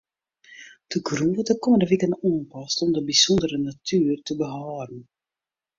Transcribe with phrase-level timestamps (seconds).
[0.89, 5.01] De grûn wurdt de kommende wiken oanpast om de bysûndere natuer te behâlden.